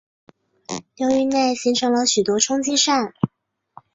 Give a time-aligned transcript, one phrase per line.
[0.95, 3.13] 流域内形成了许多冲积扇。